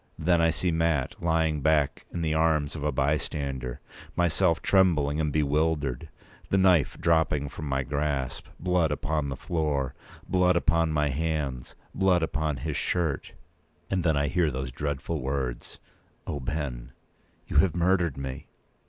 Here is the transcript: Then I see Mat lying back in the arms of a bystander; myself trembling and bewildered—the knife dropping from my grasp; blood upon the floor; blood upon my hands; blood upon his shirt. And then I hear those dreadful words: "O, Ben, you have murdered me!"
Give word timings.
Then 0.17 0.41
I 0.41 0.49
see 0.49 0.71
Mat 0.71 1.13
lying 1.21 1.61
back 1.61 2.07
in 2.11 2.23
the 2.23 2.33
arms 2.33 2.75
of 2.75 2.83
a 2.83 2.91
bystander; 2.91 3.79
myself 4.15 4.59
trembling 4.59 5.19
and 5.19 5.31
bewildered—the 5.31 6.57
knife 6.57 6.97
dropping 6.99 7.49
from 7.49 7.65
my 7.69 7.83
grasp; 7.83 8.47
blood 8.59 8.91
upon 8.91 9.29
the 9.29 9.35
floor; 9.35 9.93
blood 10.27 10.55
upon 10.55 10.91
my 10.91 11.09
hands; 11.09 11.75
blood 11.93 12.23
upon 12.23 12.57
his 12.57 12.75
shirt. 12.75 13.33
And 13.91 14.03
then 14.03 14.17
I 14.17 14.27
hear 14.27 14.49
those 14.49 14.71
dreadful 14.71 15.21
words: 15.21 15.77
"O, 16.25 16.39
Ben, 16.39 16.93
you 17.47 17.57
have 17.57 17.75
murdered 17.75 18.17
me!" 18.17 18.47